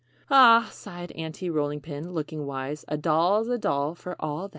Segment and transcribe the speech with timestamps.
[0.31, 4.49] "]"Ah," sighed Aunty Rolling Pin, looking wise, "a doll's a doll, for all that."